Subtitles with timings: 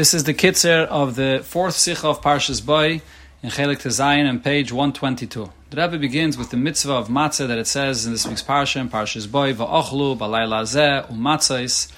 [0.00, 3.02] This is the kitzer of the fourth sikha of Parshas Boy
[3.42, 5.52] in Chelik Tezayin on page 122.
[5.68, 8.88] The Rebbe begins with the mitzvah of matzah that it says in this week's parsha,
[8.88, 11.92] Parshas Boy, va'ochlu, balayla zeh, umatzahis,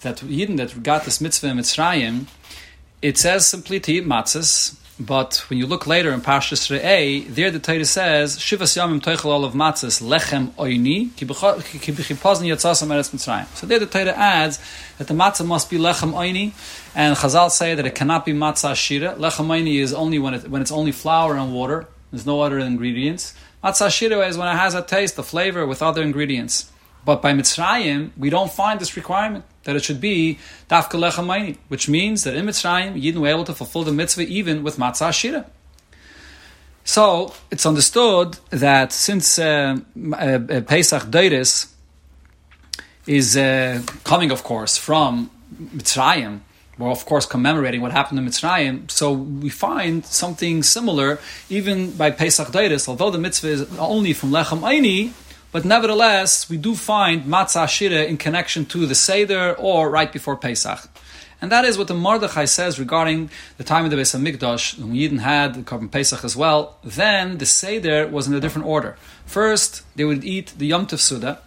[0.00, 2.26] that Yidden that got this mitzvah in Mitzrayim,
[3.00, 7.50] it says simply to eat matzahs, but when you look later in Parshas Re'eh, there
[7.50, 13.46] the Torah says, Shivas Yamim Teichel Olav Matzes Lechem Oini Ki B'chipozn Yatzasam Eretz Mitzrayim.
[13.54, 14.58] So there the Torah adds
[14.96, 16.52] that the matzah must be Lechem Oini,
[16.94, 19.14] and Chazal say that it cannot be matzah shira.
[19.16, 21.86] Lechem Oini is only when, it, when it's only flour and water.
[22.10, 23.34] There's no other ingredients.
[23.62, 26.72] Matzah shira is when it has a taste, a flavor with other ingredients.
[27.06, 30.38] But by Mitzrayim, we don't find this requirement that it should be
[30.68, 34.64] dafka lechamayni, which means that in Mitzrayim, Yidden were able to fulfill the mitzvah even
[34.64, 35.46] with matzah shira.
[36.82, 39.76] So it's understood that since uh,
[40.12, 41.72] uh, uh Pesach Deiris
[43.06, 45.30] is uh, coming, of course, from
[45.78, 46.40] Mitzrayim,
[46.76, 48.90] we're of course commemorating what happened in Mitzrayim.
[48.90, 54.32] So we find something similar even by Pesach Deiris, although the mitzvah is only from
[54.32, 55.12] Lechem Aini,
[55.56, 60.36] but nevertheless, we do find matzah shira in connection to the Seder or right before
[60.36, 60.86] Pesach.
[61.40, 64.92] And that is what the Mordechai says regarding the time of the Beis Hamikdash, when
[64.92, 66.76] Yidden had the Korban Pesach as well.
[66.84, 68.98] Then the Seder was in a different order.
[69.24, 71.40] First, they would eat the Yom Tov Suda,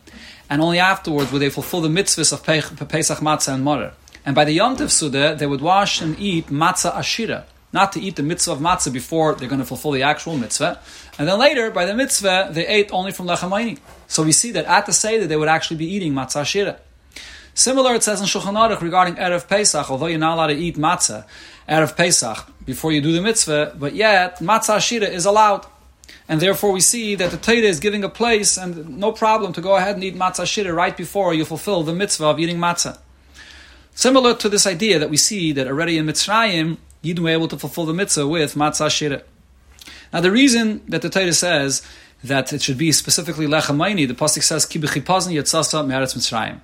[0.49, 2.43] and only afterwards would they fulfill the mitzvahs of
[2.89, 3.93] Pesach Matzah and Morer.
[4.25, 7.99] And by the Yom Tov Suda, they would wash and eat Matzah Ashira, not to
[7.99, 10.79] eat the mitzvah of matzah before they're going to fulfill the actual mitzvah.
[11.17, 14.65] And then later, by the mitzvah, they ate only from lechem So we see that
[14.65, 16.79] at the Seder, they would actually be eating matzah shira.
[17.53, 20.77] Similar, it says in Shulchan Aruch regarding Erev Pesach, although you're not allowed to eat
[20.77, 21.25] matzah,
[21.67, 25.65] Erev Pesach, before you do the mitzvah, but yet, matzah shira is allowed.
[26.27, 29.61] And therefore we see that the Torah is giving a place and no problem to
[29.61, 32.97] go ahead and eat matzah shira right before you fulfill the mitzvah of eating matzah.
[33.99, 37.57] Similar to this idea that we see that already in Mitzrayim, Yidden were able to
[37.57, 39.23] fulfill the mitzvah with matzah shira.
[40.11, 41.81] Now, the reason that the Torah says
[42.23, 46.59] that it should be specifically lechamayni, the pasuk says ki b'chipazn yatzasa me'aretz mitzrayim.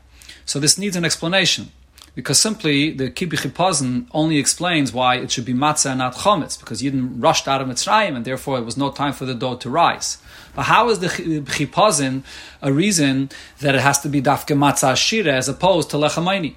[0.45, 1.71] So this needs an explanation,
[2.13, 6.59] because simply the ki b'chipazn only explains why it should be matzah and not chometz,
[6.59, 9.55] because Yidden rushed out of Mitzrayim, and therefore it was no time for the dough
[9.55, 10.17] to rise.
[10.53, 12.23] But how is the chipazin
[12.61, 13.29] a reason
[13.59, 16.55] that it has to be dafke matzah shira as opposed to lechamayni?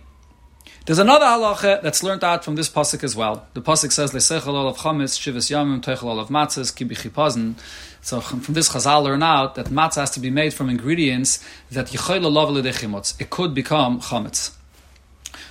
[0.88, 3.46] There's another halacha that's learned out from this pasuk as well.
[3.52, 7.56] The pasuk says leisechel of chametz shivas yamim teichel of matzahs ki b'chipazin.
[8.00, 11.88] So from this Chazal learn out that matzah has to be made from ingredients that
[11.88, 14.56] yichayla lov It could become chametz.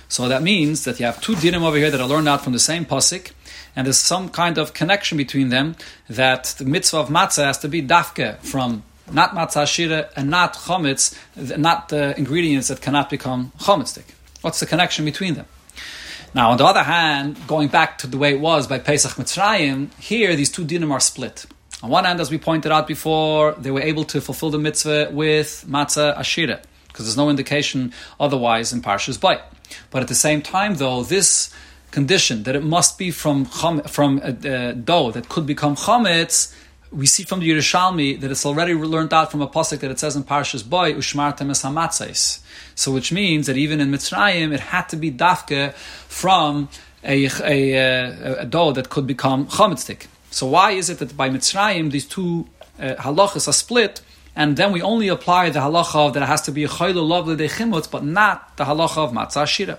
[0.08, 2.52] So that means that you have two dinim over here that are learned out from
[2.52, 3.30] the same pasuk,
[3.76, 5.76] and there's some kind of connection between them
[6.08, 8.82] that the mitzvah of matzah has to be dafke from
[9.12, 11.16] not matzah shira and not chametz,
[11.56, 14.17] not the ingredients that cannot become chametzdik.
[14.40, 15.46] What's the connection between them?
[16.34, 19.92] Now, on the other hand, going back to the way it was by Pesach Mitzrayim,
[19.98, 21.46] here these two dinim are split.
[21.82, 25.10] On one hand, as we pointed out before, they were able to fulfill the mitzvah
[25.12, 29.40] with matzah ashira, because there's no indication otherwise in Parshas Bay.
[29.90, 31.54] But at the same time, though, this
[31.90, 36.54] condition that it must be from from a, a dough that could become chametz
[36.90, 39.98] we see from the Yerushalmi that it's already learned out from a pasuk that it
[39.98, 42.40] says in Parshas Boy, Ushmartem es hamatzais.
[42.74, 46.68] So which means that even in Mitzrayim, it had to be dafke from
[47.04, 50.06] a, a, a, a dough that could become chametzik.
[50.30, 52.48] So why is it that by Mitzrayim these two
[52.78, 54.00] uh, halachas are split,
[54.34, 57.06] and then we only apply the halacha of that it has to be a chaylu
[57.06, 59.78] lovely dechimutz, but not the halacha of matzah shira.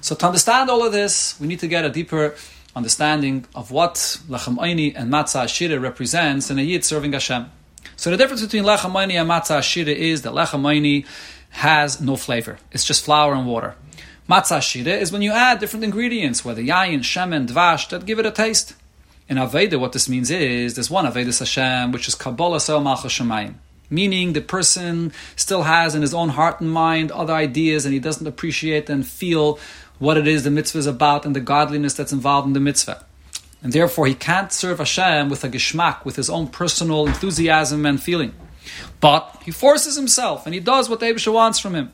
[0.00, 2.34] So to understand all of this, we need to get a deeper
[2.74, 3.94] understanding of what
[4.28, 7.50] lechem oini and matzah shira represents in a yid serving Hashem.
[7.96, 11.06] So the difference between lechem oini and matzah shira is that lechem oini
[11.50, 13.74] has no flavor; it's just flour and water.
[14.28, 18.26] Matzah shira is when you add different ingredients, whether yayin, shemen, dvash, that give it
[18.26, 18.74] a taste.
[19.28, 23.20] In Aveda, what this means is there's one Aveda Hashem, which is Kabbalas Ol Malchus.
[23.88, 28.00] Meaning the person still has in his own heart and mind other ideas and he
[28.00, 29.58] doesn't appreciate and feel
[30.02, 33.04] what it is the mitzvah is about and the godliness that's involved in the mitzvah.
[33.62, 38.02] And therefore, he can't serve Hashem with a geschmack, with his own personal enthusiasm and
[38.02, 38.34] feeling.
[38.98, 41.92] But he forces himself and he does what Abisha wants from him.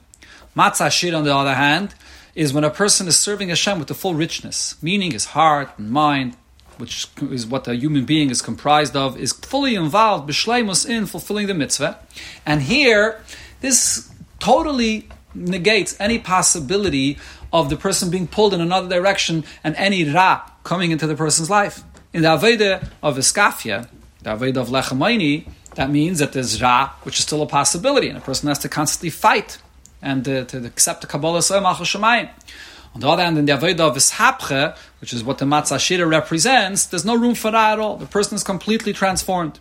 [0.57, 1.95] Matzah shir, on the other hand,
[2.35, 5.91] is when a person is serving Hashem with the full richness, meaning his heart and
[5.91, 6.35] mind,
[6.79, 11.47] which is what a human being is comprised of, is fully involved, b'shleimus, in fulfilling
[11.47, 11.99] the mitzvah.
[12.47, 13.21] And here,
[13.61, 17.19] this totally negates any possibility
[17.53, 21.51] of the person being pulled in another direction and any ra coming into the person's
[21.51, 21.83] life.
[22.13, 23.89] In the Aveda of Iskafia,
[24.23, 28.19] the Aveda of Lechamayni, that means that there's ra, which is still a possibility, and
[28.19, 29.59] a person has to constantly fight
[30.03, 34.77] and uh, to accept the Kabbalah On the other hand, in the Avodah of Ishapche,
[35.01, 37.97] which is what the Matzah Shira represents, there's no room for that at all.
[37.97, 39.61] The person is completely transformed.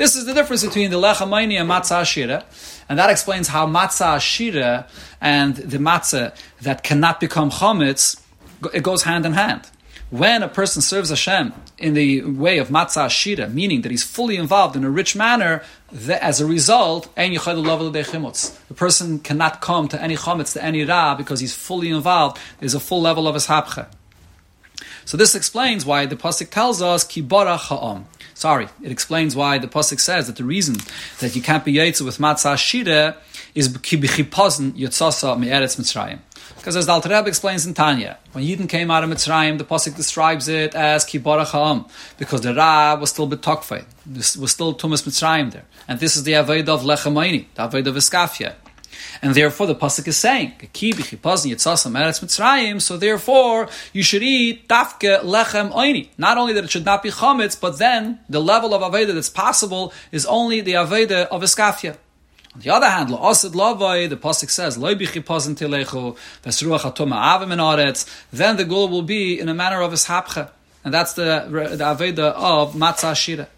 [0.00, 2.42] This is the difference between the Lechamayni and Matzah Shira,
[2.88, 4.86] and that explains how Matzah Shira
[5.20, 8.18] and the Matzah that cannot become Chometz,
[8.72, 9.68] it goes hand in hand.
[10.08, 14.36] When a person serves Hashem in the way of Matzah Shira, meaning that he's fully
[14.36, 15.62] involved in a rich manner,
[16.08, 21.54] as a result, the person cannot come to any chometz, to any ra, because he's
[21.54, 22.38] fully involved.
[22.58, 23.88] There's a full level of his hapcha.
[25.04, 28.06] So this explains why the pasuk tells us kibara ha'am.
[28.34, 30.76] Sorry, it explains why the pasuk says that the reason
[31.20, 33.16] that you can't be yaitzu with matzah shira
[33.54, 36.20] is kibichipazn yotzasa me'eretz mitzrayim.
[36.56, 39.64] Because as the Alter Rebbe explains in Tanya, when Yidden came out of Mitzrayim, the
[39.64, 41.86] Pasuk describes it as Kibarach Ha'am,
[42.18, 43.84] because the Ra was still betokfei,
[44.38, 45.64] was still Tumas Mitzrayim there.
[45.88, 48.56] And this is the Avodah of Lechamayni, the Avodah of Iskafia.
[49.22, 50.52] And therefore the Pasuk is saying,
[52.80, 56.08] so therefore you should eat dafke lechem oini.
[56.18, 59.30] Not only that it should not be chametz, but then the level of Avodah that's
[59.30, 61.96] possible is only the Avodah of Iskafia.
[62.54, 64.76] On the other hand, the pasuk says,
[68.32, 70.50] then the goal will be in a manner of ishapcha.
[70.84, 73.48] And that's the, the Aveda of Matzah Shira.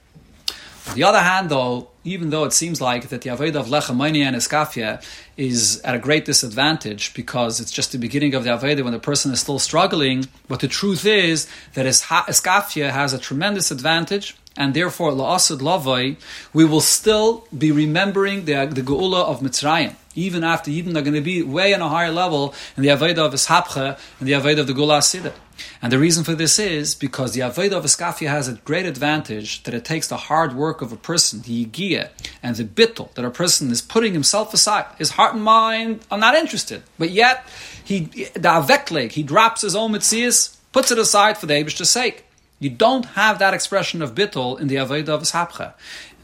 [0.88, 4.22] On the other hand, though, even though it seems like that the Avodah of Lechamayni
[4.24, 5.02] and Eskafia
[5.36, 8.98] is at a great disadvantage because it's just the beginning of the Avodah when the
[8.98, 14.74] person is still struggling, but the truth is that Eskafia has a tremendous advantage and
[14.74, 16.16] therefore la'asad lavai,
[16.52, 21.14] we will still be remembering the, the geula of Mitzrayim, even after Yidden are going
[21.14, 24.60] to be way on a higher level in the Avodah of Ishapcha and the Avodah
[24.60, 25.32] of the Gula Asidah.
[25.80, 29.62] And the reason for this is because the Aveda of Iskafia has a great advantage
[29.64, 32.10] that it takes the hard work of a person, the Yigia,
[32.42, 34.86] and the bittul that a person is putting himself aside.
[34.98, 36.82] His heart and mind are not interested.
[36.98, 37.46] But yet,
[37.84, 38.00] he,
[38.34, 42.24] the Avekleg, he drops his own mitzias, puts it aside for the Abish's sake.
[42.62, 45.74] You don't have that expression of bittul in the Avodah of Ishapcha.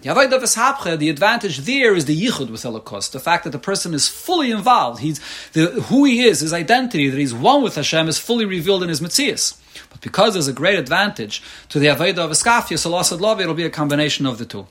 [0.00, 4.52] The advantage there is the yichud with Elokus, the fact that the person is fully
[4.52, 5.00] involved.
[5.00, 5.20] He's
[5.52, 8.90] the, who he is, his identity, that he's one with Hashem, is fully revealed in
[8.90, 9.60] his mitzias.
[9.90, 13.64] But because there's a great advantage to the Avodah of Iskafia, Salasad Love, it'll be
[13.64, 14.68] a combination of the two.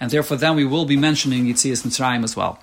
[0.00, 2.58] And therefore, then we will be mentioning Yitzias Mitzrayim as well.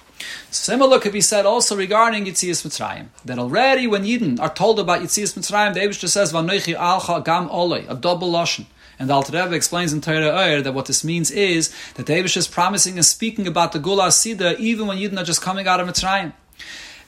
[0.49, 3.09] Similar could be said also regarding Yitzias Mitzrayim.
[3.25, 7.47] That already when Yidden are told about Yitzias Mitzrayim, the Abishter says, Vanoichi alcha gam
[7.49, 8.65] olei, a double lashon.
[8.99, 12.15] And the Alter Rebbe explains in Torah Oyer that what this means is that the
[12.17, 15.79] is promising and speaking about the Gula Sida even when Yidden are just coming out
[15.79, 16.33] of Mitzrayim.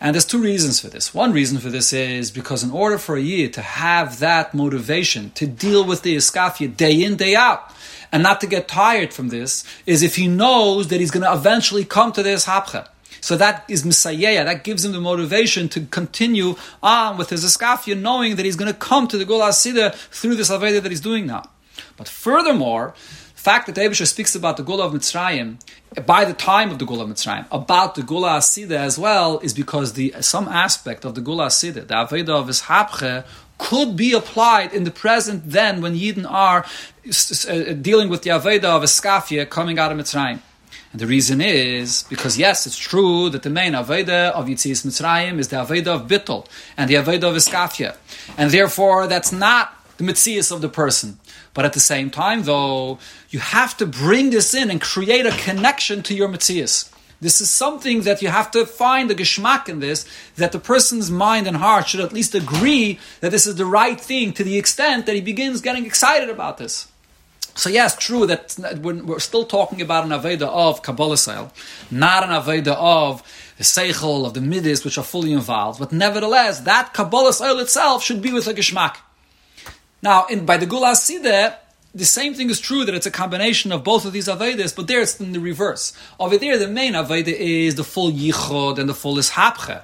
[0.01, 1.13] And there's two reasons for this.
[1.13, 5.31] One reason for this is because in order for a Yid to have that motivation
[5.31, 7.73] to deal with the Iskafia day in, day out,
[8.11, 11.33] and not to get tired from this, is if he knows that he's going to
[11.33, 12.87] eventually come to this Hapcha.
[13.19, 14.45] So that is Messiah.
[14.45, 18.71] That gives him the motivation to continue on with his Eskafia, knowing that he's going
[18.71, 21.43] to come to the Gula Sida through this Aveda that he's doing now.
[21.99, 22.95] But furthermore,
[23.35, 25.59] the fact that Abisha speaks about the Gula of Mitzrayim
[26.05, 29.53] by the time of the Gula of Mitzrayim, about the Gula Asida as well, is
[29.53, 33.25] because the some aspect of the Gula Asida, the Aveda of Ishapche,
[33.57, 38.69] could be applied in the present then when Yidden are uh, dealing with the Aveda
[38.77, 40.39] of Eskafia coming out of Mitzrayim.
[40.93, 45.37] And the reason is because yes, it's true that the main Aveda of Yitzis Mitzrayim
[45.37, 46.47] is the Aveda of Bittel
[46.77, 47.97] and the Aveda of Iskafia.
[48.37, 51.19] And therefore, that's not the Mitzias of the person.
[51.53, 55.31] But at the same time, though, you have to bring this in and create a
[55.31, 56.89] connection to your Mitzias.
[57.19, 61.11] This is something that you have to find the geschmack in this, that the person's
[61.11, 64.57] mind and heart should at least agree that this is the right thing to the
[64.57, 66.87] extent that he begins getting excited about this.
[67.55, 71.51] So yes, true that we're still talking about an Aveda of Kabbalas Ol,
[71.91, 73.21] not an Aveda of
[73.57, 75.77] the Seichel, of the Midis, which are fully involved.
[75.77, 78.95] But nevertheless, that Kabbalas Ol itself should be with a Geschmack.
[80.01, 81.55] Now, in, by the Gula Sideh,
[81.93, 84.87] the same thing is true that it's a combination of both of these Avedas, but
[84.87, 85.91] there it's in the reverse.
[86.19, 89.81] Over there, the main Aveda is the full Yichud and the full Ishapche.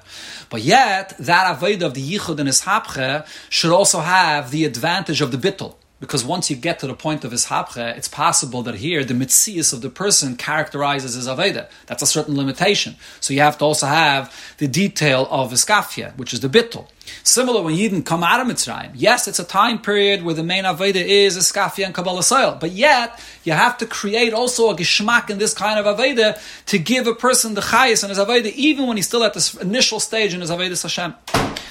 [0.48, 5.32] But yet, that Aveda of the Yichud and Ishapche should also have the advantage of
[5.32, 5.74] the Bittul.
[5.98, 9.14] Because once you get to the point of his hapche, it's possible that here the
[9.14, 11.70] mitzias of the person characterizes his aveda.
[11.86, 12.96] That's a certain limitation.
[13.20, 16.86] So you have to also have the detail of iskafia, which is the bittul.
[17.22, 18.90] Similar when Yidden come out of Mitzrayim.
[18.94, 22.72] Yes, it's a time period where the main aveda is iskafia and kabbalas ol, but
[22.72, 27.06] yet you have to create also a geschmack in this kind of aveda to give
[27.06, 30.34] a person the chayas and his aveda, even when he's still at this initial stage
[30.34, 31.14] in his aveda Hashem.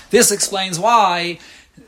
[0.09, 1.37] This explains why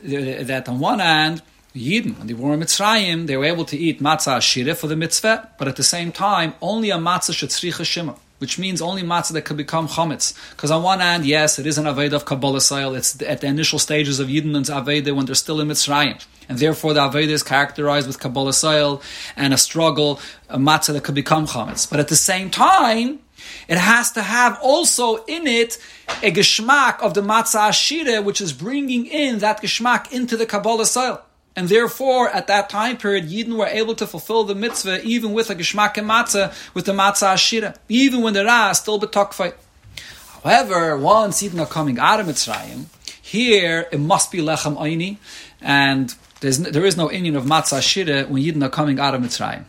[0.02, 1.42] that on one hand
[1.78, 4.96] Yidden, when they were in Mitzrayim, they were able to eat matzah ashire for the
[4.96, 8.16] mitzvah, but at the same time, only a matzah shetzricha shimmer.
[8.38, 10.34] which means only matzah that could become chametz.
[10.50, 12.94] Because on one hand, yes, it is an aveda of Kabbalas Ol.
[12.94, 16.24] It's at the initial stages of Yidden and when they're still in Mitzrayim.
[16.48, 19.02] And therefore the aveda is characterized with Kabbalas Ol
[19.36, 21.88] and a struggle, a matzah that could become chametz.
[21.90, 23.18] But at the same time,
[23.68, 25.78] it has to have also in it
[26.22, 30.96] a geschmack of the matzah ashira, which is bringing in that geschmack into the Kabbalas
[30.96, 31.20] Ol.
[31.58, 35.50] And therefore, at that time period, Yidden were able to fulfill the mitzvah even with
[35.50, 39.54] a geschmack and matzah, with the matzah ashira, even when the ra is still betokfait.
[40.44, 42.84] However, once Yidden are coming out of Mitzrayim,
[43.20, 45.16] here it must be lechem aini,
[45.60, 49.20] and there's, there is no inyan of matzah ashira when Yidden are coming out of
[49.20, 49.64] Mitzrayim.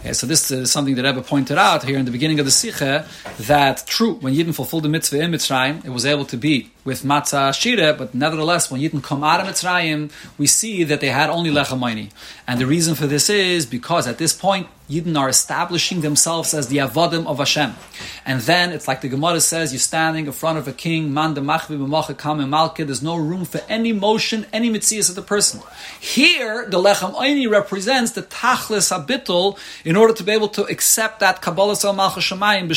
[0.00, 2.52] Okay, so this is something that Rebbe pointed out here in the beginning of the
[2.52, 3.08] Sikha,
[3.40, 7.02] that true, when Yidden fulfilled the mitzvah in Mitzrayim, it was able to be with
[7.02, 11.28] matzah shira, but nevertheless, when Yidden come out of Mitzrayim, we see that they had
[11.28, 12.10] only lechamayni.
[12.46, 16.68] And the reason for this is because at this point, Yidden are establishing themselves as
[16.68, 17.74] the avodim of Hashem.
[18.24, 21.34] And then it's like the Gemara says, you're standing in front of a king, man
[21.34, 25.60] malke, there's no room for any motion, any mitzias of the person.
[26.00, 31.20] Here, the lechem oini represents the tachlis habitul in order to be able to accept
[31.20, 32.68] that Kabbalas Ol Malchus Shemayim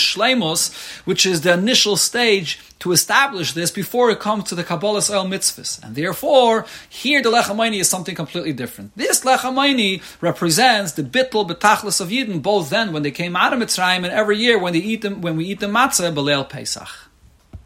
[1.05, 5.27] which is the initial stage to establish this before it comes to the Kabbalah El
[5.27, 5.83] mitzvahs.
[5.83, 8.97] And therefore, here the Lechamayni is something completely different.
[8.97, 13.59] This Lechamayni represents the bittul betachlis of Yidden, both then when they came out of
[13.59, 17.10] Mitzrayim and every year when they eat them, when we eat the matzah, Belel Pesach.